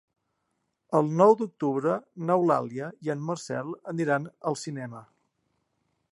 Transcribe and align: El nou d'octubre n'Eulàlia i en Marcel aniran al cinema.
El 0.99 1.11
nou 1.17 1.33
d'octubre 1.41 1.97
n'Eulàlia 2.29 2.89
i 3.07 3.11
en 3.15 3.21
Marcel 3.27 3.69
aniran 3.93 4.25
al 4.53 4.57
cinema. 4.63 5.03